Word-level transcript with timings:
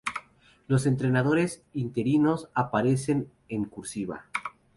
Los 0.65 0.87
entrenadores 0.87 1.61
interinos 1.73 2.49
aparecen 2.55 3.29
en 3.49 3.65
"cursiva". 3.65 4.25